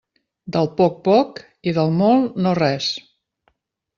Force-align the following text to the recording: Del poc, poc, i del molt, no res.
Del 0.53 0.69
poc, 0.79 0.95
poc, 1.07 1.41
i 1.71 1.75
del 1.77 1.93
molt, 1.99 2.41
no 2.47 2.57
res. 2.63 2.89